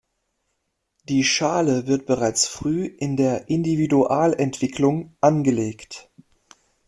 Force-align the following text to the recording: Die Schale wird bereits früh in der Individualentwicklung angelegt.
Die 1.03 1.23
Schale 1.23 1.85
wird 1.85 2.07
bereits 2.07 2.47
früh 2.47 2.85
in 2.85 3.17
der 3.17 3.49
Individualentwicklung 3.49 5.15
angelegt. 5.21 6.09